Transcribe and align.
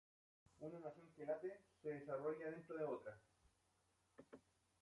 Una 0.67 0.79
nación 0.85 1.11
que 1.15 1.27
late, 1.27 1.47
vive 1.53 1.59
y 1.61 1.79
se 1.79 1.89
desarrolla 1.89 2.49
dentro 2.49 2.75
de 2.75 2.85
otra. 2.85 3.19